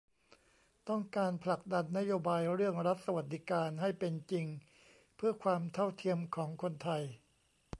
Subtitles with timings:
[0.89, 4.45] ต้องการผลักดันนโยบายเรื่องรัฐสวัสดิการ ให้เป็นจริง
[5.17, 7.03] เพื่อความเท่าเทียมของคนไทย